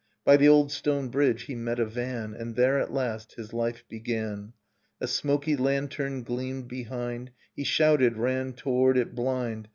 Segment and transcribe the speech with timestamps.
[0.25, 3.83] By the old stone bridge he met a van, And there at last his life
[3.87, 4.53] began.
[4.99, 9.67] A smoky lantern gleamed behind, He shouted, ran toward it blind.